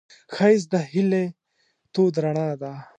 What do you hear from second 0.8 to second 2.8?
هیلې تود رڼا ده